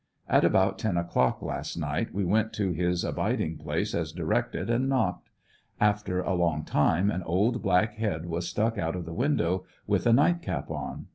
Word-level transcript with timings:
At 0.27 0.43
about 0.43 0.79
ten 0.79 0.97
o'clock 0.97 1.43
last 1.43 1.77
night 1.77 2.11
we 2.11 2.25
went 2.25 2.53
to 2.53 2.71
his 2.71 3.03
abiding 3.03 3.57
place 3.59 3.93
as 3.93 4.11
directed 4.11 4.67
and 4.67 4.89
knocked. 4.89 5.29
After 5.79 6.21
a 6.21 6.33
long 6.33 6.65
time 6.65 7.11
an 7.11 7.21
old 7.21 7.61
black 7.61 7.93
head 7.97 8.25
was 8.25 8.47
stuck 8.49 8.79
out 8.79 8.95
of 8.95 9.05
the 9.05 9.13
window 9.13 9.63
with 9.85 10.07
a 10.07 10.11
nightcap 10.13 10.71
on. 10.71 11.05